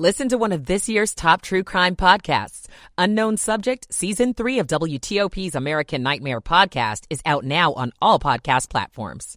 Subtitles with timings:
[0.00, 2.68] Listen to one of this year's top true crime podcasts.
[2.96, 8.70] Unknown Subject, Season 3 of WTOP's American Nightmare podcast is out now on all podcast
[8.70, 9.36] platforms.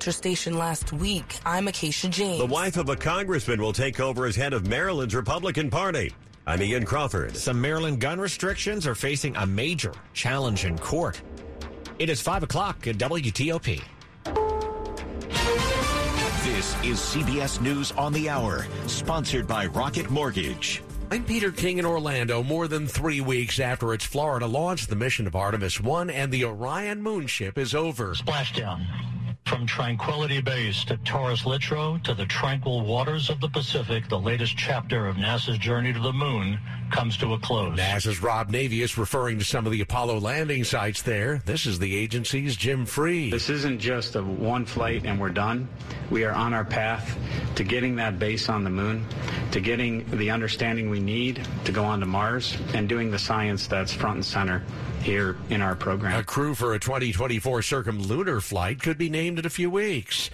[0.00, 1.38] Station last week.
[1.46, 2.40] I'm Acacia James.
[2.40, 6.12] The wife of a congressman will take over as head of Maryland's Republican Party.
[6.44, 7.36] I'm Ian Crawford.
[7.36, 11.22] Some Maryland gun restrictions are facing a major challenge in court.
[12.00, 13.80] It is 5 o'clock at WTOP.
[16.64, 20.82] This is CBS News on the Hour, sponsored by Rocket Mortgage.
[21.10, 22.42] I'm Peter King in Orlando.
[22.42, 26.46] More than three weeks after its Florida launch, the mission of Artemis 1 and the
[26.46, 28.14] Orion moonship is over.
[28.14, 28.82] Splashdown.
[29.46, 34.56] From Tranquility Base to Taurus Littrow to the tranquil waters of the Pacific, the latest
[34.56, 36.58] chapter of NASA's journey to the moon
[36.90, 37.78] comes to a close.
[37.78, 41.42] NASA's Rob Navias referring to some of the Apollo landing sites there.
[41.44, 43.30] This is the agency's Jim Free.
[43.30, 45.68] This isn't just a one flight and we're done.
[46.10, 47.14] We are on our path
[47.56, 49.06] to getting that base on the moon,
[49.50, 53.66] to getting the understanding we need to go on to Mars, and doing the science
[53.66, 54.64] that's front and center
[55.04, 56.18] here in our program.
[56.18, 60.30] A crew for a 2024 circumlunar flight could be named in a few weeks.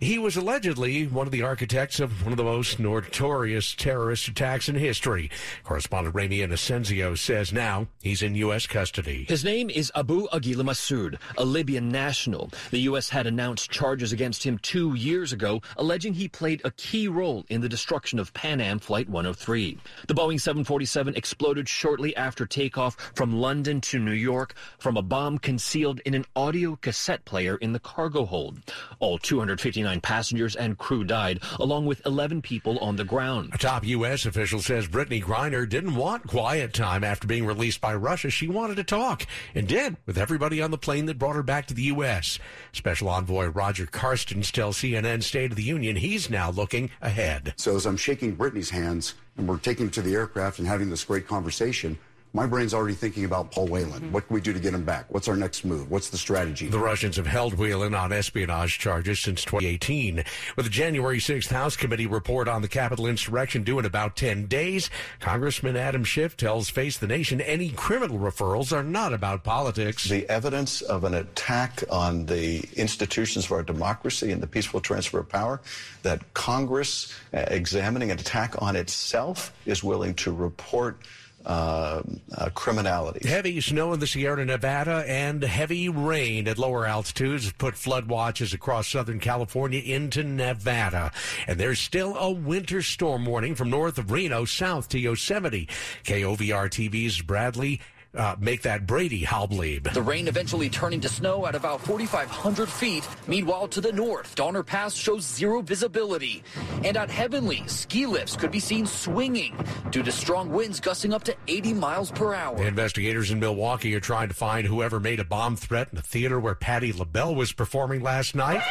[0.00, 4.68] He was allegedly one of the architects of one of the most notorious terrorist attacks
[4.68, 5.30] in history.
[5.62, 8.66] Correspondent Ramy Inocencio says now he's in U.S.
[8.66, 9.24] custody.
[9.28, 12.50] His name is Abu Aguila Masoud, a Libyan national.
[12.72, 13.08] The U.S.
[13.08, 17.60] had announced charges against him two years ago, alleging he played a key role in
[17.60, 19.78] the destruction of Pan Am Flight 103.
[20.08, 25.38] The Boeing 747 exploded shortly after takeoff from London to New York from a bomb
[25.38, 28.58] concealed in an audio cassette player in the cargo hold.
[28.98, 33.50] All 259 passengers and crew died, along with 11 people on the ground.
[33.52, 34.26] A top U.S.
[34.26, 38.30] official says Brittney Griner didn't want quiet time after being released by Russia.
[38.30, 41.66] She wanted to talk and did with everybody on the plane that brought her back
[41.66, 42.38] to the U.S.
[42.72, 47.54] Special Envoy Roger Carstens tells CNN State of the Union he's now looking ahead.
[47.56, 50.90] So as I'm shaking Brittney's hands and we're taking him to the aircraft and having
[50.90, 51.98] this great conversation,
[52.32, 53.90] my brain's already thinking about Paul Whelan.
[53.90, 54.12] Mm-hmm.
[54.12, 55.06] What can we do to get him back?
[55.08, 55.90] What's our next move?
[55.90, 56.68] What's the strategy?
[56.68, 60.24] The Russians have held Whelan on espionage charges since 2018.
[60.56, 64.46] With the January 6th House Committee report on the Capitol insurrection due in about 10
[64.46, 64.90] days,
[65.20, 70.08] Congressman Adam Schiff tells Face the Nation any criminal referrals are not about politics.
[70.08, 75.18] The evidence of an attack on the institutions of our democracy and the peaceful transfer
[75.18, 75.60] of power
[76.02, 80.98] that Congress, uh, examining an attack on itself, is willing to report
[81.46, 82.02] uh,
[82.36, 83.26] uh, criminality.
[83.28, 88.52] Heavy snow in the Sierra Nevada and heavy rain at lower altitudes put flood watches
[88.52, 91.12] across Southern California into Nevada.
[91.46, 95.68] And there's still a winter storm warning from north of Reno south to Yosemite.
[96.04, 97.80] KOVR TV's Bradley
[98.14, 99.92] uh, make that Brady Halbleib.
[99.92, 103.06] The rain eventually turning to snow at about 4,500 feet.
[103.26, 106.42] Meanwhile, to the north, Donner Pass shows zero visibility.
[106.84, 109.56] And at Heavenly, ski lifts could be seen swinging
[109.90, 112.62] due to strong winds gusting up to 80 miles per hour.
[112.62, 116.40] Investigators in Milwaukee are trying to find whoever made a bomb threat in the theater
[116.40, 118.62] where Patti LaBelle was performing last night.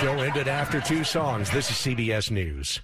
[0.00, 1.50] Show ended after two songs.
[1.50, 2.80] This is CBS News.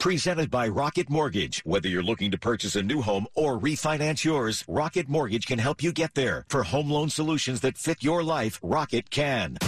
[0.00, 1.60] Presented by Rocket Mortgage.
[1.66, 5.82] Whether you're looking to purchase a new home or refinance yours, Rocket Mortgage can help
[5.82, 6.46] you get there.
[6.48, 9.58] For home loan solutions that fit your life, Rocket can.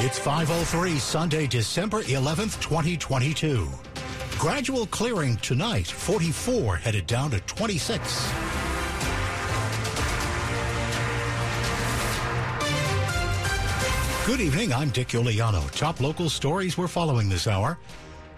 [0.00, 3.66] It's 503 Sunday, December 11th, 2022.
[4.38, 8.30] Gradual clearing tonight, 44 headed down to 26.
[14.26, 15.70] Good evening, I'm Dick Uliano.
[15.70, 17.78] Top local stories we're following this hour.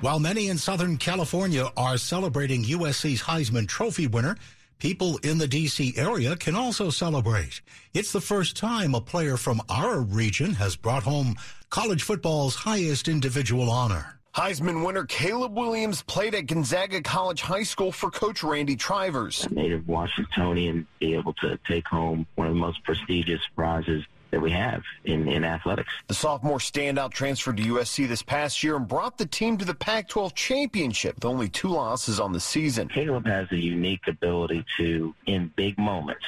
[0.00, 4.34] While many in Southern California are celebrating USC's Heisman Trophy winner,
[4.78, 5.92] people in the D.C.
[5.94, 7.60] area can also celebrate.
[7.92, 11.36] It's the first time a player from our region has brought home
[11.68, 14.18] college football's highest individual honor.
[14.34, 19.50] Heisman winner Caleb Williams played at Gonzaga College High School for coach Randy Trivers.
[19.50, 24.50] Native Washingtonian be able to take home one of the most prestigious prizes that we
[24.50, 25.90] have in, in athletics.
[26.08, 29.74] The sophomore standout transferred to USC this past year and brought the team to the
[29.74, 32.88] Pac-12 championship with only two losses on the season.
[32.88, 36.24] Caleb has a unique ability to, in big moments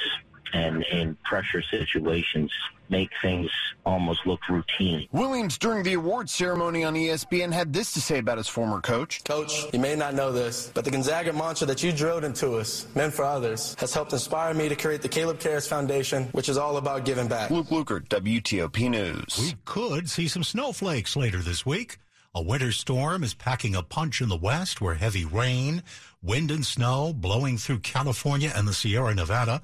[0.53, 2.51] and in pressure situations,
[2.89, 3.49] make things
[3.85, 5.07] almost look routine.
[5.11, 9.23] Williams, during the awards ceremony on ESPN, had this to say about his former coach.
[9.23, 12.87] Coach, you may not know this, but the Gonzaga mantra that you drilled into us,
[12.95, 16.57] men for others, has helped inspire me to create the Caleb Cares Foundation, which is
[16.57, 17.49] all about giving back.
[17.49, 19.37] Luke Lukert, WTOP News.
[19.39, 21.97] We could see some snowflakes later this week.
[22.35, 25.83] A winter storm is packing a punch in the west where heavy rain,
[26.23, 29.61] wind and snow blowing through California and the Sierra Nevada.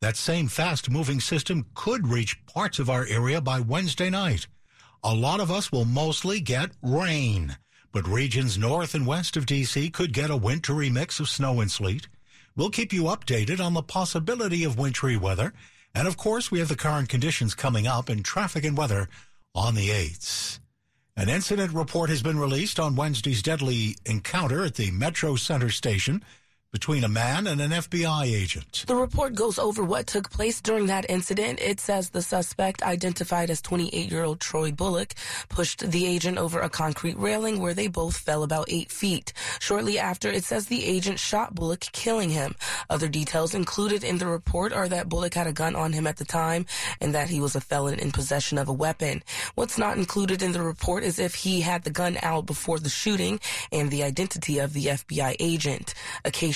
[0.00, 4.46] That same fast moving system could reach parts of our area by Wednesday night.
[5.04, 7.58] A lot of us will mostly get rain,
[7.92, 9.90] but regions north and west of D.C.
[9.90, 12.08] could get a wintry mix of snow and sleet.
[12.56, 15.52] We'll keep you updated on the possibility of wintry weather.
[15.94, 19.10] And of course, we have the current conditions coming up in traffic and weather
[19.54, 20.60] on the 8th.
[21.14, 26.24] An incident report has been released on Wednesday's deadly encounter at the Metro Center station
[26.72, 28.84] between a man and an FBI agent.
[28.86, 31.60] The report goes over what took place during that incident.
[31.60, 35.14] It says the suspect, identified as 28 year old Troy Bullock,
[35.48, 39.32] pushed the agent over a concrete railing where they both fell about eight feet.
[39.58, 42.54] Shortly after, it says the agent shot Bullock, killing him.
[42.88, 46.18] Other details included in the report are that Bullock had a gun on him at
[46.18, 46.66] the time
[47.00, 49.22] and that he was a felon in possession of a weapon.
[49.56, 52.88] What's not included in the report is if he had the gun out before the
[52.88, 53.40] shooting
[53.72, 55.94] and the identity of the FBI agent.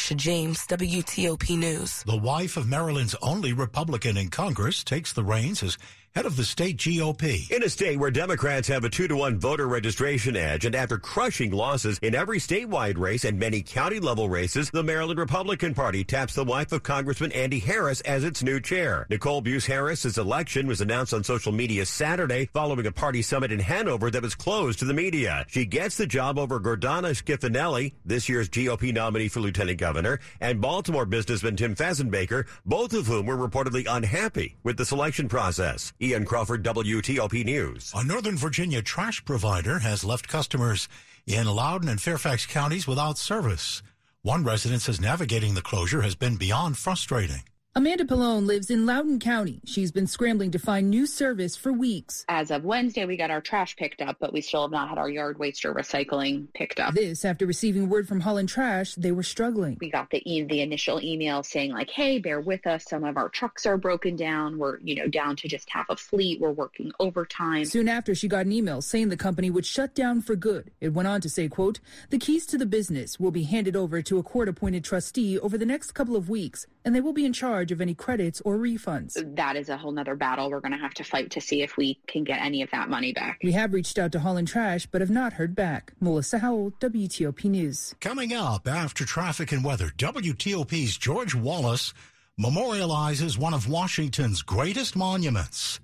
[0.05, 2.03] Acacia James, WTOP News.
[2.03, 5.79] The wife of Maryland's only Republican in Congress takes the reins as
[6.14, 7.50] head of the state GOP.
[7.50, 10.96] In a state where Democrats have a two to one voter registration edge, and after
[10.96, 16.05] crushing losses in every statewide race and many county level races, the Maryland Republican Party
[16.05, 19.08] taps the wife of Congressman Andy Harris as its new chair.
[19.11, 23.58] Nicole Beus Harris's election was announced on social media Saturday following a party summit in
[23.58, 25.44] Hanover that was closed to the media.
[25.49, 30.60] She gets the job over Gordana Schifanelli, this year's GOP nominee for lieutenant governor, and
[30.60, 35.93] Baltimore businessman Tim Fazenbaker, both of whom were reportedly unhappy with the selection process.
[36.05, 37.91] Ian Crawford, WTOP News.
[37.95, 40.87] A Northern Virginia trash provider has left customers
[41.27, 43.83] in Loudoun and Fairfax counties without service.
[44.21, 47.45] One resident says navigating the closure has been beyond frustrating.
[47.76, 49.61] Amanda Pallone lives in Loudoun County.
[49.65, 52.25] She's been scrambling to find new service for weeks.
[52.29, 54.97] As of Wednesday, we got our trash picked up, but we still have not had
[54.97, 56.94] our yard waste or recycling picked up.
[56.94, 59.76] This after receiving word from Haulin' Trash they were struggling.
[59.81, 62.85] We got the e- the initial email saying like, "Hey, bear with us.
[62.85, 64.56] Some of our trucks are broken down.
[64.56, 66.41] We're you know down to just half a fleet.
[66.41, 70.23] We're working overtime." Soon after, she got an email saying the company would shut down
[70.23, 70.70] for good.
[70.81, 71.81] It went on to say, "quote
[72.11, 75.67] The keys to the business will be handed over to a court-appointed trustee over the
[75.67, 79.14] next couple of weeks, and they will be in charge of any credits or refunds."
[79.36, 81.76] That is a whole nother battle we're going to have to fight to see if
[81.76, 83.40] we can get any of that money back.
[83.42, 85.92] We have reached out to Haulin' Trash, but have not heard back.
[86.00, 87.94] Melissa Howell, WTOP News.
[88.00, 91.92] Coming up after traffic and weather, WTOP's George Wallace
[92.40, 95.81] memorializes one of Washington's greatest monuments,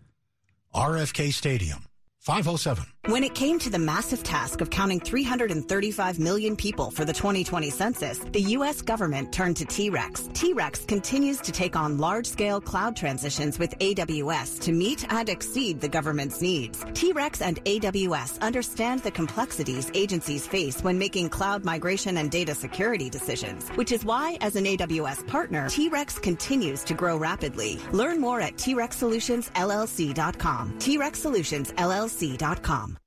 [0.74, 1.84] RFK Stadium.
[2.20, 2.84] 507.
[3.06, 7.70] When it came to the massive task of counting 335 million people for the 2020
[7.70, 8.82] census, the U.S.
[8.82, 10.28] government turned to T-Rex.
[10.34, 15.88] T-Rex continues to take on large-scale cloud transitions with AWS to meet and exceed the
[15.88, 16.84] government's needs.
[16.92, 23.08] T-Rex and AWS understand the complexities agencies face when making cloud migration and data security
[23.08, 27.78] decisions, which is why, as an AWS partner, T-Rex continues to grow rapidly.
[27.92, 30.78] Learn more at TREXSolutionsLLC.com.
[30.78, 31.72] T-Rex Solutions
[32.10, 32.98] LLC.com.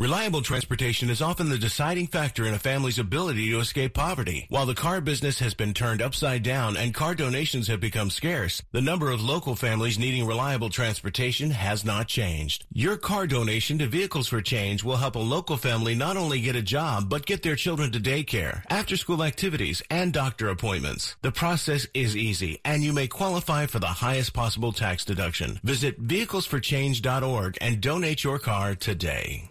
[0.00, 4.46] Reliable transportation is often the deciding factor in a family's ability to escape poverty.
[4.48, 8.62] While the car business has been turned upside down and car donations have become scarce,
[8.72, 12.64] the number of local families needing reliable transportation has not changed.
[12.72, 16.56] Your car donation to Vehicles for Change will help a local family not only get
[16.56, 21.14] a job, but get their children to daycare, after school activities, and doctor appointments.
[21.20, 25.60] The process is easy, and you may qualify for the highest possible tax deduction.
[25.62, 29.49] Visit vehiclesforchange.org and donate your car today.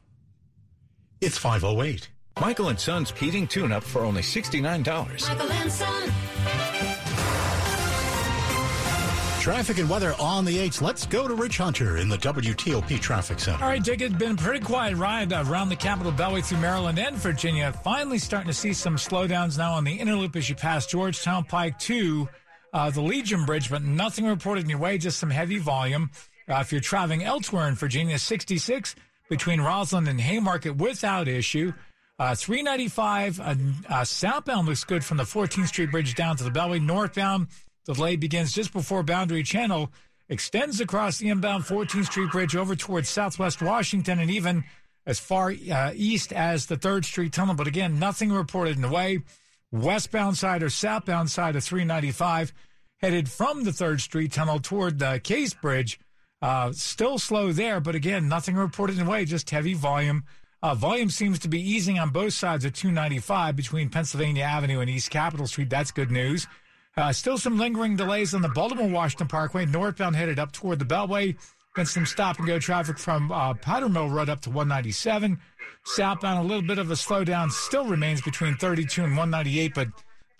[1.21, 2.07] It's 508.
[2.39, 4.63] Michael and Son's heating tune-up for only $69.
[5.27, 6.09] Michael and Son.
[9.41, 10.81] Traffic and weather on the 8th.
[10.81, 13.61] Let's go to Rich Hunter in the WTOP Traffic Center.
[13.61, 16.97] All right, Dick, it's been a pretty quiet ride around the Capitol Beltway through Maryland
[16.97, 17.73] and Virginia.
[17.83, 21.43] Finally starting to see some slowdowns now on the inner loop as you pass Georgetown
[21.43, 22.29] Pike to
[22.71, 26.11] uh, the Legion Bridge, but nothing reported in your way, just some heavy volume.
[26.47, 28.95] Uh, if you're traveling elsewhere in Virginia, 66
[29.29, 31.73] between Rosslyn and Haymarket without issue.
[32.17, 33.55] Uh, 395 uh,
[33.87, 36.81] uh, southbound looks good from the 14th Street Bridge down to the Beltway.
[36.81, 37.47] Northbound,
[37.85, 39.89] the delay begins just before Boundary Channel,
[40.27, 44.65] extends across the inbound 14th Street Bridge over towards Southwest Washington and even
[45.05, 47.55] as far uh, east as the 3rd Street Tunnel.
[47.55, 49.19] But again, nothing reported in the way.
[49.71, 52.53] Westbound side or southbound side of 395
[52.97, 55.99] headed from the 3rd Street Tunnel toward the Case Bridge.
[56.41, 60.23] Uh, still slow there, but again, nothing reported in way, just heavy volume.
[60.61, 64.89] Uh, volume seems to be easing on both sides of 295 between Pennsylvania Avenue and
[64.89, 65.69] East Capitol Street.
[65.69, 66.47] That's good news.
[66.97, 70.85] Uh, still some lingering delays on the Baltimore Washington Parkway, northbound headed up toward the
[70.85, 71.37] Beltway.
[71.75, 75.39] Then some stop and go traffic from uh, Powder Mill Road up to 197.
[75.85, 79.87] Southbound, a little bit of a slowdown still remains between 32 and 198, but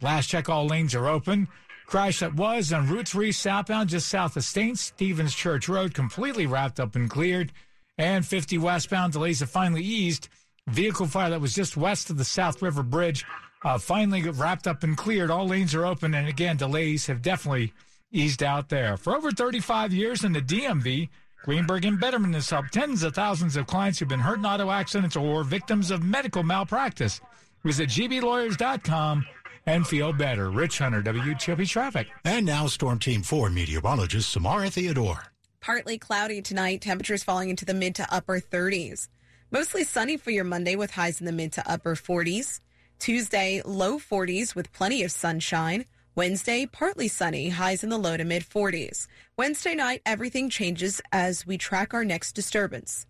[0.02, 1.48] last check, all lanes are open.
[1.90, 4.78] Crash that was on Route 3 southbound just south of St.
[4.78, 7.52] Stephen's Church Road, completely wrapped up and cleared.
[7.98, 10.30] And 50 westbound delays have finally eased
[10.68, 13.26] vehicle fire that was just west of the South River Bridge
[13.64, 15.32] uh, finally wrapped up and cleared.
[15.32, 17.74] All lanes are open, and again, delays have definitely
[18.12, 18.96] eased out there.
[18.96, 21.10] For over 35 years in the DMV,
[21.44, 24.70] Greenberg and Bederman has helped tens of thousands of clients who've been hurt in auto
[24.70, 27.20] accidents or victims of medical malpractice.
[27.64, 29.26] Visit gblawyers.com
[29.70, 30.50] and feel better.
[30.50, 32.08] Rich Hunter, WTOP Traffic.
[32.26, 35.26] And now Storm Team 4 meteorologist Samara Theodore.
[35.62, 39.08] Partly cloudy tonight, temperatures falling into the mid to upper 30s.
[39.52, 42.62] Mostly sunny for your Monday with highs in the mid to upper 40s.
[42.98, 45.86] Tuesday, low 40s with plenty of sunshine.
[46.16, 49.06] Wednesday, partly sunny, highs in the low to mid 40s.
[49.38, 53.06] Wednesday night, everything changes as we track our next disturbance.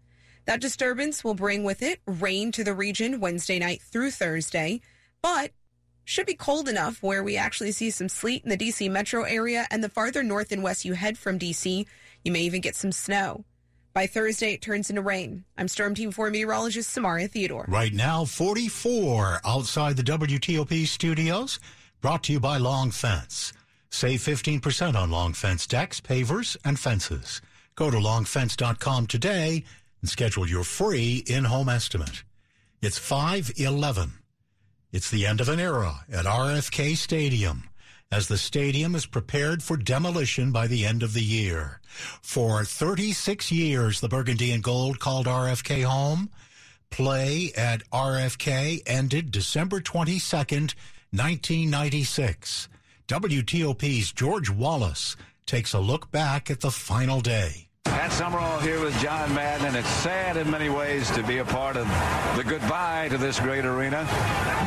[0.46, 4.82] That disturbance will bring with it rain to the region Wednesday night through Thursday,
[5.22, 5.52] but
[6.10, 9.68] should be cold enough where we actually see some sleet in the DC metro area
[9.70, 11.86] and the farther north and west you head from DC,
[12.24, 13.46] you may even get some snow.
[13.94, 15.46] By Thursday, it turns into rain.
[15.56, 17.66] I'm Storm Team 4 meteorologist Samara Theodore.
[17.68, 21.60] Right now, 44 outside the WTOP studios,
[22.02, 23.54] brought to you by Long Fence.
[23.92, 27.40] Save 15% on Long Fence decks, pavers, and fences.
[27.76, 29.64] Go to longfence.com today
[30.02, 32.24] and schedule your free in-home estimate.
[32.82, 34.19] It's 511.
[34.92, 37.70] It's the end of an era at RFK Stadium
[38.12, 41.80] as the stadium is prepared for demolition by the end of the year.
[42.24, 46.32] For 36 years, the Burgundy and Gold called RFK home.
[46.90, 50.74] Play at RFK ended December 22nd,
[51.12, 52.68] 1996.
[53.08, 55.16] WTOP's George Wallace
[55.46, 57.69] takes a look back at the final day.
[57.90, 61.46] Pat Summerall here with John Madden, and it's sad in many ways to be a
[61.46, 61.88] part of
[62.36, 64.08] the goodbye to this great arena,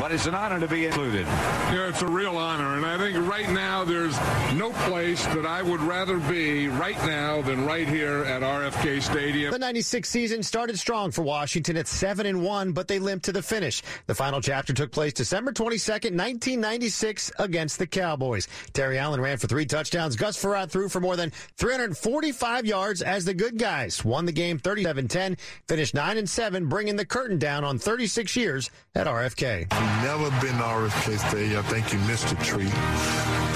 [0.01, 1.27] but it's an honor to be included.
[1.27, 4.17] Yeah, it's a real honor, and I think right now there's
[4.55, 9.53] no place that I would rather be right now than right here at RFK Stadium.
[9.53, 13.33] The 96 season started strong for Washington at 7 and 1, but they limped to
[13.33, 13.83] the finish.
[14.07, 18.49] The final chapter took place December 22nd, 1996 against the Cowboys.
[18.73, 20.17] Terry Allen ran for three touchdowns.
[20.17, 24.59] Gus Frerotte threw for more than 345 yards as the good guys won the game
[24.59, 25.39] 37-10,
[25.69, 29.67] finished 9 and 7, bringing the curtain down on 36 years at RFK.
[29.71, 32.73] If you've never been to RFK Stadium, I think you missed a treat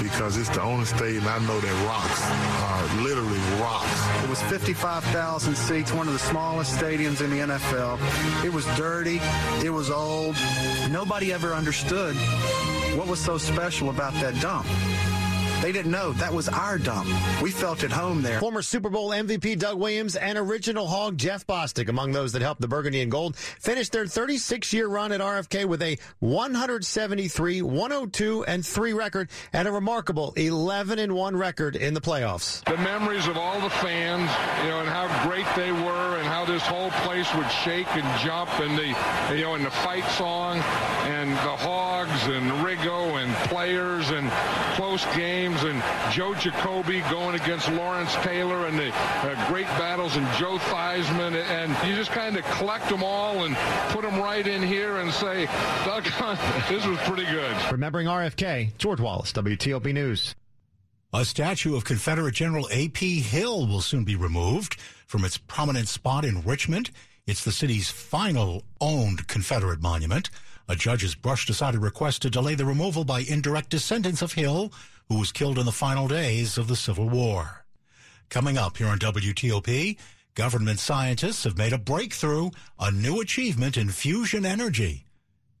[0.03, 2.21] because it's the only stadium I know that rocks,
[2.69, 4.23] are literally rocks.
[4.23, 8.45] It was 55,000 seats, one of the smallest stadiums in the NFL.
[8.45, 9.19] It was dirty.
[9.65, 10.35] It was old.
[10.91, 12.15] Nobody ever understood
[12.95, 14.67] what was so special about that dump.
[15.61, 17.09] They didn't know that was our dump.
[17.41, 18.39] We felt at home there.
[18.39, 22.61] Former Super Bowl MVP Doug Williams and original Hog Jeff Bostic among those that helped
[22.61, 28.45] the Burgundy and Gold finished their 36 year run at RFK with a 173, 102,
[28.45, 32.63] and 3 record and a remarkable 11 and 1 record in the playoffs.
[32.65, 34.29] The memories of all the fans,
[34.63, 38.19] you know, and how great they were and how this whole place would shake and
[38.21, 40.57] jump and the, you know, and the fight song
[41.07, 44.29] and the Hogs and Riggo and players and
[44.87, 50.25] close games and Joe Jacoby going against Lawrence Taylor and the uh, great battles and
[50.37, 51.35] Joe Theismann.
[51.35, 53.53] And you just kind of collect them all and
[53.89, 55.45] put them right in here and say,
[55.83, 56.37] doggone,
[56.69, 57.53] this was pretty good.
[57.69, 60.35] Remembering RFK, George Wallace, WTOP News.
[61.11, 63.19] A statue of Confederate General A.P.
[63.19, 66.91] Hill will soon be removed from its prominent spot in Richmond.
[67.25, 70.29] It's the city's final owned Confederate monument.
[70.69, 74.33] A judge has brushed aside a request to delay the removal by indirect descendants of
[74.33, 74.73] Hill,
[75.07, 77.65] who was killed in the final days of the Civil War.
[78.29, 79.97] Coming up here on WTOP,
[80.35, 85.05] government scientists have made a breakthrough, a new achievement in fusion energy.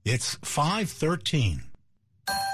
[0.03, 1.63] It's 513.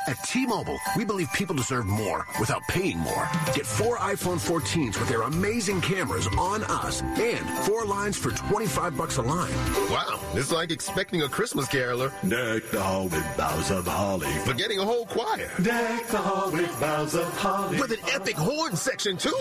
[0.05, 3.29] At T-Mobile, we believe people deserve more without paying more.
[3.53, 8.98] Get four iPhone 14s with their amazing cameras on us and four lines for 25
[8.98, 9.53] bucks a line.
[9.89, 12.12] Wow, it's like expecting a Christmas caroler.
[12.27, 14.27] Deck the hall with boughs of holly.
[14.45, 15.50] But getting a whole choir.
[15.62, 17.79] Deck the hall with boughs of holly.
[17.79, 19.31] With an epic horn section too.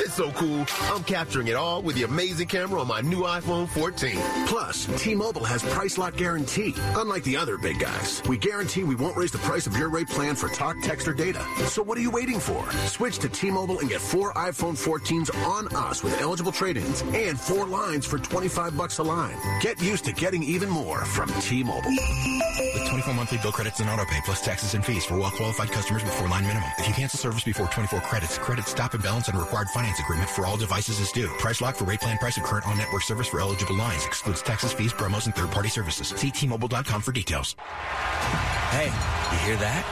[0.00, 0.64] It's so cool.
[0.94, 4.16] I'm capturing it all with the amazing camera on my new iPhone 14.
[4.46, 6.72] Plus, T-Mobile has price lock guarantee.
[6.96, 10.08] Unlike the other big guys, we guarantee we won't raise the price of your rate
[10.08, 11.44] plan for talk, text, or data.
[11.66, 12.70] So what are you waiting for?
[12.86, 17.66] Switch to T-Mobile and get four iPhone 14s on us with eligible trade-ins and four
[17.66, 19.36] lines for 25 bucks a line.
[19.60, 21.90] Get used to getting even more from T-Mobile.
[21.90, 26.04] With 24 monthly bill credits and auto pay plus taxes and fees for well-qualified customers
[26.04, 26.68] with four-line minimum.
[26.78, 30.28] If you cancel service before 24 credits, credit stop and balance on required finance agreement
[30.28, 31.28] for all devices is due.
[31.38, 34.04] Price lock for rate plan price of current on-network service for eligible lines.
[34.04, 36.08] Excludes taxes, fees, promos, and third-party services.
[36.08, 37.56] See T-Mobile.com for details.
[38.70, 38.92] Hey,
[39.32, 39.82] you hear that?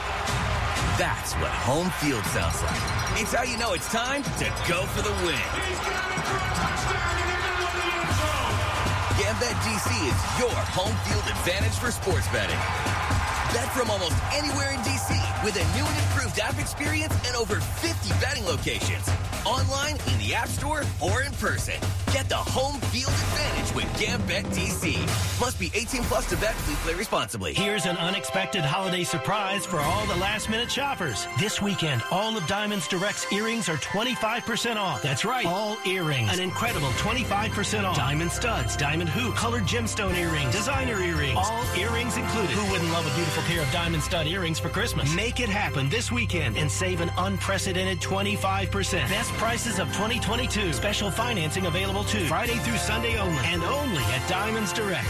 [0.97, 3.21] That's what home field sounds like.
[3.21, 5.41] It's how you know it's time to go for the win.
[9.17, 12.59] GambetDC is your home field advantage for sports betting.
[13.53, 15.09] Bet from almost anywhere in DC
[15.43, 19.09] with a new and improved app experience and over 50 betting locations.
[19.45, 21.75] Online, in the App Store, or in person.
[22.13, 24.99] Get the home field advantage with Gambet DC.
[25.41, 26.53] Must be 18 plus to bet.
[26.59, 27.53] Please play responsibly.
[27.53, 31.27] Here's an unexpected holiday surprise for all the last minute shoppers.
[31.39, 35.01] This weekend, all of Diamonds Direct's earrings are 25% off.
[35.01, 36.31] That's right, all earrings.
[36.31, 37.97] An incredible 25% off.
[37.97, 42.51] Diamond studs, diamond hoop, colored gemstone earrings, designer earrings, all earrings included.
[42.51, 45.13] Who wouldn't love a beautiful pair of diamond stud earrings for Christmas?
[45.15, 49.09] Make it happen this weekend and save an unprecedented 25%.
[49.09, 50.73] Best prices of 2022.
[50.73, 52.25] Special financing available too.
[52.25, 53.43] Friday through Sunday only.
[53.45, 55.07] And only at Diamonds Direct.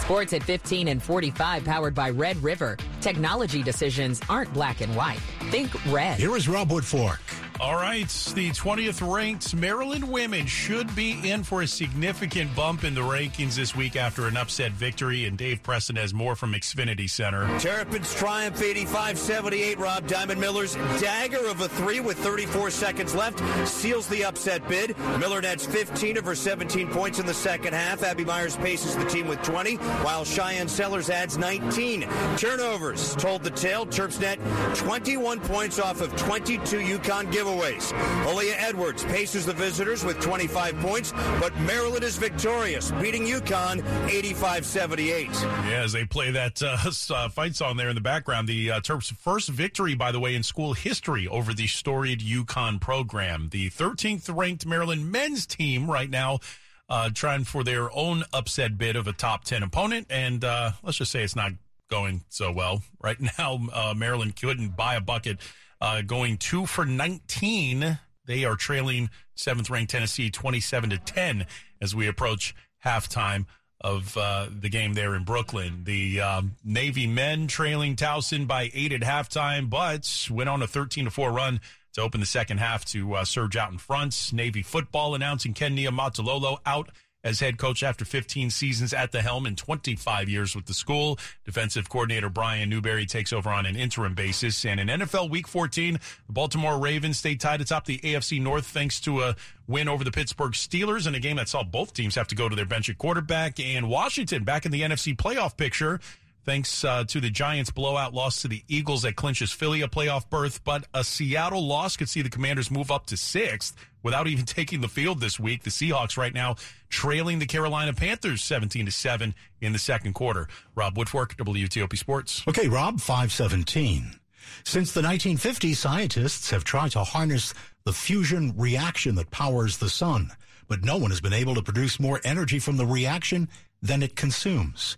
[0.00, 2.76] Sports at 15 and 45 powered by Red River.
[3.00, 5.18] Technology decisions aren't black and white.
[5.50, 6.18] Think red.
[6.18, 7.20] Here is Rob Woodfork.
[7.60, 12.94] All right, the 20th ranked Maryland women should be in for a significant bump in
[12.94, 17.08] the rankings this week after an upset victory, and Dave Preston has more from Xfinity
[17.08, 17.46] Center.
[17.60, 19.78] Terrapins triumph 85-78.
[19.78, 24.98] Rob Diamond Miller's dagger of a three with 34 seconds left seals the upset bid.
[25.20, 28.02] Miller nets 15 of her 17 points in the second half.
[28.02, 32.02] Abby Meyers paces the team with 20, while Shyanne Sellers adds 19.
[32.36, 33.86] Turnovers told the tale.
[33.86, 34.40] Terps net
[34.74, 37.44] 21 points off of 22 UConn giveaways.
[37.54, 45.32] Aaliyah Edwards paces the visitors with 25 points, but Maryland is victorious, beating UConn 85-78.
[45.68, 46.76] Yeah, as they play that uh,
[47.14, 50.34] uh, fight song there in the background, the uh, Terps' first victory, by the way,
[50.34, 53.48] in school history over the storied UConn program.
[53.50, 56.40] The 13th ranked Maryland men's team right now
[56.88, 60.98] uh, trying for their own upset bid of a top 10 opponent, and uh, let's
[60.98, 61.52] just say it's not
[61.88, 62.82] going so well.
[63.00, 65.38] Right now, uh, Maryland couldn't buy a bucket
[65.84, 67.98] uh, going two for 19.
[68.26, 71.46] They are trailing seventh ranked Tennessee 27 to 10
[71.82, 73.44] as we approach halftime
[73.82, 75.84] of uh, the game there in Brooklyn.
[75.84, 81.04] The um, Navy men trailing Towson by eight at halftime, but went on a 13
[81.04, 81.60] to 4 run
[81.92, 84.30] to open the second half to uh, surge out in front.
[84.32, 86.88] Navy football announcing Ken Niumatalolo out
[87.24, 91.18] as head coach after 15 seasons at the helm and 25 years with the school.
[91.44, 94.64] Defensive coordinator Brian Newberry takes over on an interim basis.
[94.64, 99.00] And in NFL Week 14, the Baltimore Ravens stay tied atop the AFC North thanks
[99.00, 102.28] to a win over the Pittsburgh Steelers in a game that saw both teams have
[102.28, 103.58] to go to their bench at quarterback.
[103.58, 106.00] And Washington back in the NFC playoff picture
[106.44, 110.28] thanks uh, to the Giants' blowout loss to the Eagles that clinches Philly a playoff
[110.28, 110.62] berth.
[110.62, 114.80] But a Seattle loss could see the Commanders move up to sixth without even taking
[114.80, 115.64] the field this week.
[115.64, 116.54] The Seahawks right now
[116.88, 120.46] trailing the Carolina Panthers 17 to 7 in the second quarter.
[120.76, 122.44] Rob Woodfork, WTOP Sports.
[122.46, 124.20] Okay, Rob, 517.
[124.62, 130.30] Since the 1950s, scientists have tried to harness the fusion reaction that powers the sun,
[130.68, 133.48] but no one has been able to produce more energy from the reaction
[133.82, 134.96] than it consumes.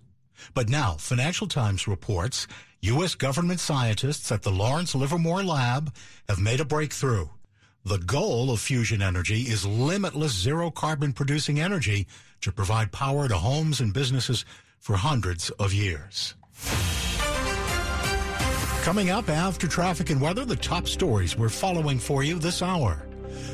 [0.55, 2.47] But now, Financial Times reports
[2.83, 3.15] U.S.
[3.15, 5.95] government scientists at the Lawrence Livermore Lab
[6.29, 7.27] have made a breakthrough.
[7.87, 12.09] The goal of fusion energy is limitless zero carbon producing energy
[12.41, 14.45] to provide power to homes and businesses
[14.81, 16.35] for hundreds of years.
[18.83, 23.07] Coming up after traffic and weather, the top stories we're following for you this hour.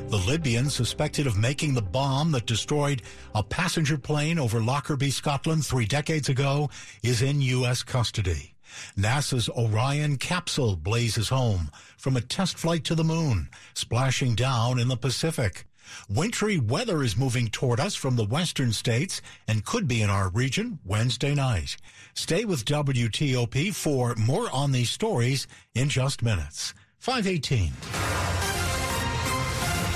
[0.08, 3.02] The Libyan suspected of making the bomb that destroyed
[3.34, 6.70] a passenger plane over Lockerbie, Scotland three decades ago
[7.02, 7.82] is in U.S.
[7.82, 8.51] custody.
[8.96, 14.88] NASA's Orion capsule blazes home from a test flight to the moon, splashing down in
[14.88, 15.66] the Pacific.
[16.08, 20.30] Wintry weather is moving toward us from the western states and could be in our
[20.30, 21.76] region Wednesday night.
[22.14, 26.74] Stay with WTOP for more on these stories in just minutes.
[26.98, 28.21] 518.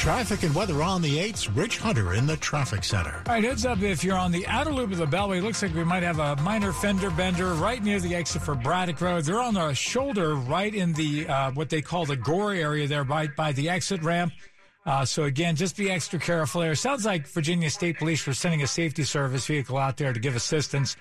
[0.07, 1.51] Traffic and weather on the 8s.
[1.57, 3.25] Rich Hunter in the traffic center.
[3.27, 5.43] All right, heads up if you're on the outer loop of the Beltway.
[5.43, 9.01] Looks like we might have a minor fender bender right near the exit for Braddock
[9.01, 9.25] Road.
[9.25, 13.03] They're on the shoulder right in the uh, what they call the gore area there
[13.03, 14.33] by, by the exit ramp.
[14.87, 16.77] Uh, so again, just be extra careful there.
[16.77, 20.37] Sounds like Virginia State Police were sending a safety service vehicle out there to give
[20.37, 20.97] assistance.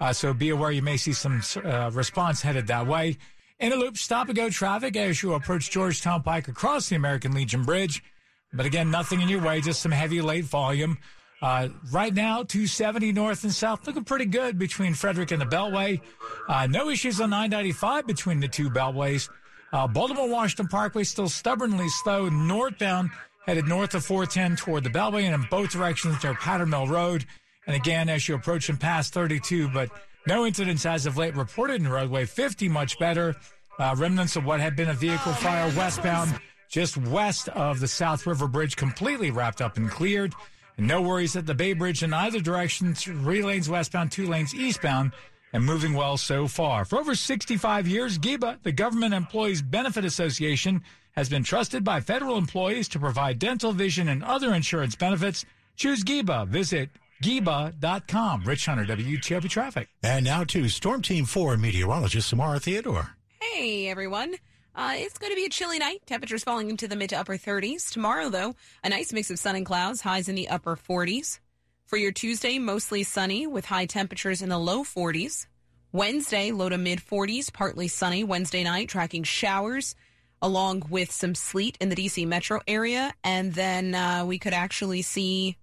[0.00, 3.18] Uh, so be aware you may see some uh, response headed that way.
[3.60, 7.30] In a loop, stop and go traffic as you approach Georgetown Pike across the American
[7.34, 8.02] Legion Bridge.
[8.52, 10.98] But again, nothing in your way, just some heavy late volume.
[11.40, 16.00] Uh, right now, 270 north and south, looking pretty good between Frederick and the Beltway.
[16.48, 19.28] Uh, no issues on 995 between the two Beltways.
[19.72, 23.10] Uh, Baltimore Washington Parkway still stubbornly slow northbound
[23.46, 27.24] headed north of 410 toward the Beltway and in both directions near Powder Mill Road.
[27.66, 29.90] And again, as you approach and pass 32, but
[30.26, 33.36] no incidents as of late reported in roadway 50, much better.
[33.78, 38.26] Uh, remnants of what had been a vehicle fire westbound just west of the South
[38.26, 40.34] River Bridge, completely wrapped up and cleared.
[40.76, 42.94] And no worries at the Bay Bridge in either direction.
[42.94, 45.12] Three lanes westbound, two lanes eastbound,
[45.52, 46.84] and moving well so far.
[46.84, 52.36] For over 65 years, GEBA, the Government Employees Benefit Association, has been trusted by federal
[52.36, 55.44] employees to provide dental, vision, and other insurance benefits.
[55.74, 56.46] Choose GEBA.
[56.46, 56.90] Visit
[57.22, 58.44] GEBA.com.
[58.44, 59.88] Rich Hunter, WTOP Traffic.
[60.02, 63.16] And now to Storm Team 4 meteorologist Samara Theodore.
[63.40, 64.34] Hey, everyone.
[64.78, 66.00] Uh, it's going to be a chilly night.
[66.06, 67.90] Temperatures falling into the mid to upper 30s.
[67.90, 71.40] Tomorrow, though, a nice mix of sun and clouds, highs in the upper 40s.
[71.86, 75.48] For your Tuesday, mostly sunny with high temperatures in the low 40s.
[75.90, 78.22] Wednesday, low to mid 40s, partly sunny.
[78.22, 79.96] Wednesday night, tracking showers
[80.40, 83.12] along with some sleet in the DC metro area.
[83.24, 85.56] And then uh, we could actually see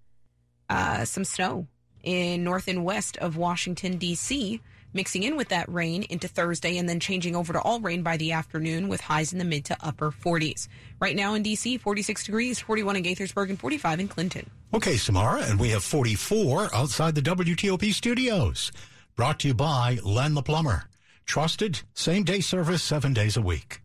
[0.68, 1.68] uh, some snow
[2.02, 4.60] in north and west of Washington, D.C.,
[4.92, 8.16] mixing in with that rain into Thursday and then changing over to all rain by
[8.16, 10.68] the afternoon with highs in the mid to upper 40s.
[11.00, 14.50] Right now in D.C., 46 degrees, 41 in Gaithersburg, and 45 in Clinton.
[14.74, 18.72] Okay, Samara, and we have 44 outside the WTOP studios.
[19.14, 20.84] Brought to you by Len the Plumber.
[21.24, 23.80] Trusted, same day service, seven days a week.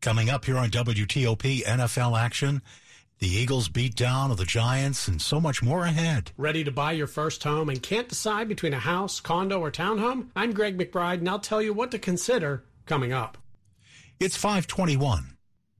[0.00, 2.62] Coming up here on WTOP NFL action.
[3.18, 6.32] The Eagles beat down of the Giants and so much more ahead.
[6.36, 10.28] Ready to buy your first home and can't decide between a house, condo, or townhome?
[10.36, 13.38] I'm Greg McBride and I'll tell you what to consider coming up.
[14.20, 15.35] It's 521.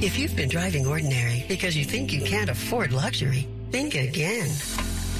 [0.00, 4.48] If you've been driving ordinary because you think you can't afford luxury, think again.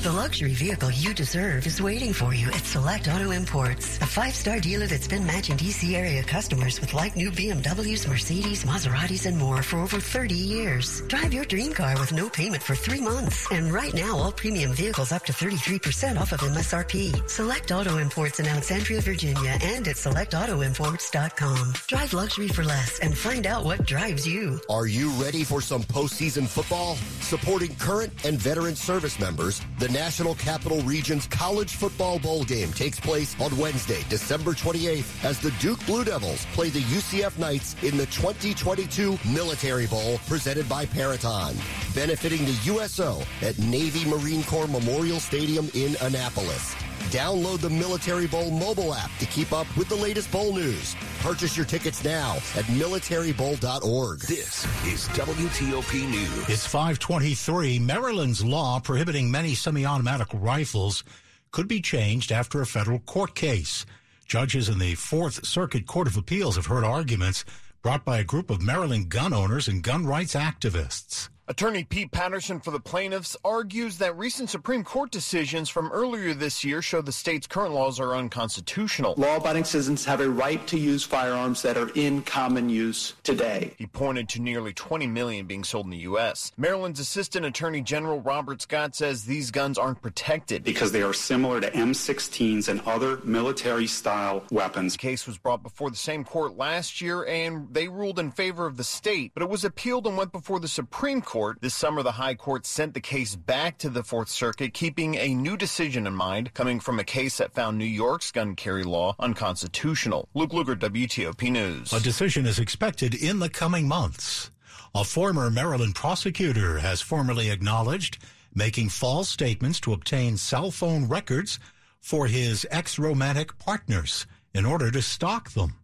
[0.00, 4.60] The luxury vehicle you deserve is waiting for you at Select Auto Imports, a five-star
[4.60, 9.60] dealer that's been matching DC area customers with like new BMWs, Mercedes, Maseratis, and more
[9.60, 11.02] for over 30 years.
[11.08, 13.50] Drive your dream car with no payment for three months.
[13.50, 17.28] And right now, all premium vehicles up to 33% off of MSRP.
[17.28, 21.72] Select Auto Imports in Alexandria, Virginia, and at selectautoimports.com.
[21.88, 24.60] Drive luxury for less and find out what drives you.
[24.70, 26.94] Are you ready for some postseason football?
[27.20, 33.00] Supporting current and veteran service members, the National Capital Region's College Football Bowl game takes
[33.00, 37.96] place on Wednesday, December 28th, as the Duke Blue Devils play the UCF Knights in
[37.96, 41.56] the 2022 Military Bowl presented by Peraton,
[41.94, 46.74] benefiting the USO at Navy Marine Corps Memorial Stadium in Annapolis.
[47.10, 50.94] Download the Military Bowl mobile app to keep up with the latest bowl news.
[51.20, 54.20] Purchase your tickets now at militarybowl.org.
[54.20, 56.48] This is WTOP News.
[56.50, 57.78] It's 523.
[57.78, 61.02] Maryland's law prohibiting many semi-automatic rifles
[61.50, 63.86] could be changed after a federal court case.
[64.26, 67.46] Judges in the Fourth Circuit Court of Appeals have heard arguments
[67.82, 71.30] brought by a group of Maryland gun owners and gun rights activists.
[71.50, 76.62] Attorney Pete Patterson for the plaintiffs argues that recent Supreme Court decisions from earlier this
[76.62, 79.14] year show the state's current laws are unconstitutional.
[79.16, 83.72] Law abiding citizens have a right to use firearms that are in common use today.
[83.78, 86.52] He pointed to nearly 20 million being sold in the U.S.
[86.58, 91.62] Maryland's Assistant Attorney General Robert Scott says these guns aren't protected because they are similar
[91.62, 94.92] to M16s and other military style weapons.
[94.92, 98.66] The case was brought before the same court last year and they ruled in favor
[98.66, 101.37] of the state, but it was appealed and went before the Supreme Court.
[101.60, 105.34] This summer, the High Court sent the case back to the Fourth Circuit, keeping a
[105.34, 109.14] new decision in mind coming from a case that found New York's gun carry law
[109.20, 110.28] unconstitutional.
[110.34, 111.92] Luke Lukert, WTOP News.
[111.92, 114.50] A decision is expected in the coming months.
[114.94, 118.18] A former Maryland prosecutor has formally acknowledged
[118.52, 121.60] making false statements to obtain cell phone records
[122.00, 125.74] for his ex-romantic partners in order to stalk them.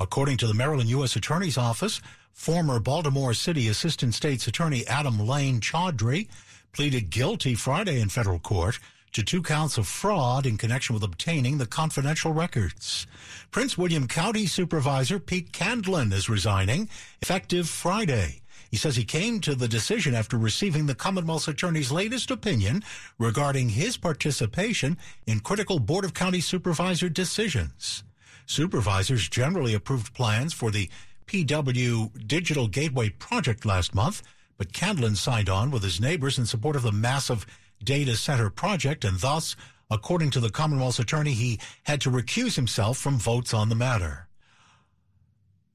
[0.00, 1.16] According to the Maryland U.S.
[1.16, 2.00] Attorney's Office,
[2.32, 6.28] Former Baltimore City Assistant State's Attorney Adam Lane Chaudhry
[6.72, 8.78] pleaded guilty Friday in federal court
[9.12, 13.06] to two counts of fraud in connection with obtaining the confidential records.
[13.50, 16.88] Prince William County Supervisor Pete Candland is resigning
[17.20, 18.40] effective Friday.
[18.70, 22.82] He says he came to the decision after receiving the Commonwealth's attorney's latest opinion
[23.18, 28.02] regarding his participation in critical Board of County Supervisor decisions.
[28.46, 30.88] Supervisors generally approved plans for the
[31.32, 34.20] PW Digital Gateway project last month,
[34.58, 37.46] but Candland signed on with his neighbors in support of the massive
[37.82, 39.56] data center project, and thus,
[39.90, 44.28] according to the Commonwealth's attorney, he had to recuse himself from votes on the matter.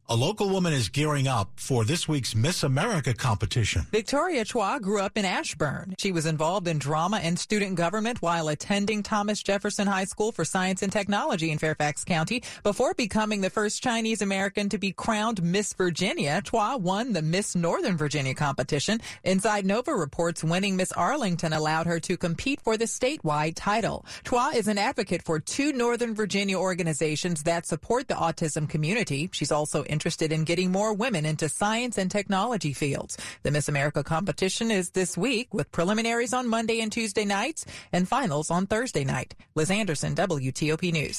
[0.09, 3.85] A local woman is gearing up for this week's Miss America competition.
[3.91, 5.95] Victoria Chuah grew up in Ashburn.
[5.97, 10.45] She was involved in drama and student government while attending Thomas Jefferson High School for
[10.45, 12.41] Science and Technology in Fairfax County.
[12.63, 17.53] Before becoming the first Chinese American to be crowned Miss Virginia, Chuah won the Miss
[17.53, 19.01] Northern Virginia competition.
[19.25, 24.05] Inside Nova reports winning Miss Arlington allowed her to compete for the statewide title.
[24.23, 29.29] Chuah is an advocate for two Northern Virginia organizations that support the autism community.
[29.33, 33.17] She's also interested in getting more women into science and technology fields.
[33.41, 38.07] The Miss America competition is this week with preliminaries on Monday and Tuesday nights and
[38.07, 39.33] finals on Thursday night.
[39.55, 41.17] Liz Anderson, WTOP News.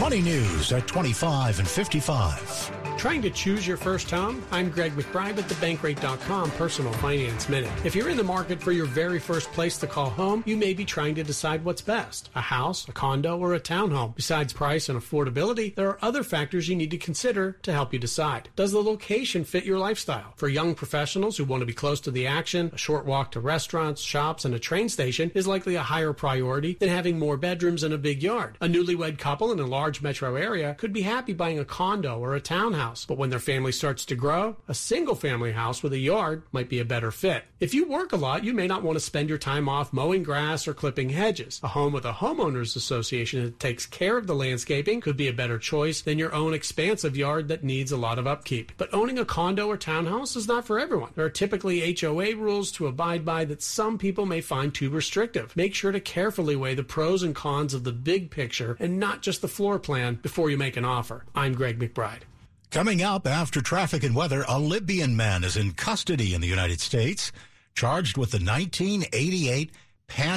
[0.00, 2.87] Money news at 25 and 55.
[2.98, 4.42] Trying to choose your first home?
[4.50, 7.70] I'm Greg McBride with the Bankrate.com Personal Finance Minute.
[7.84, 10.74] If you're in the market for your very first place to call home, you may
[10.74, 14.16] be trying to decide what's best a house, a condo, or a townhome.
[14.16, 18.00] Besides price and affordability, there are other factors you need to consider to help you
[18.00, 18.48] decide.
[18.56, 20.32] Does the location fit your lifestyle?
[20.34, 23.40] For young professionals who want to be close to the action, a short walk to
[23.40, 27.84] restaurants, shops, and a train station is likely a higher priority than having more bedrooms
[27.84, 28.56] and a big yard.
[28.60, 32.34] A newlywed couple in a large metro area could be happy buying a condo or
[32.34, 35.98] a townhouse, but when their family starts to grow, a single family house with a
[35.98, 37.44] yard might be a better fit.
[37.60, 40.22] If you work a lot, you may not want to spend your time off mowing
[40.22, 41.60] grass or clipping hedges.
[41.62, 45.32] A home with a homeowners association that takes care of the landscaping could be a
[45.32, 48.72] better choice than your own expansive yard that needs a lot of upkeep.
[48.76, 51.10] But owning a condo or townhouse is not for everyone.
[51.14, 55.54] There are typically HOA rules to abide by that some people may find too restrictive.
[55.56, 59.22] Make sure to carefully weigh the pros and cons of the big picture and not
[59.22, 61.24] just the floor plan before you make an offer.
[61.34, 62.22] I'm Greg McBride.
[62.70, 66.82] Coming up after traffic and weather, a Libyan man is in custody in the United
[66.82, 67.32] States,
[67.74, 69.70] charged with the 1988
[70.06, 70.36] Pan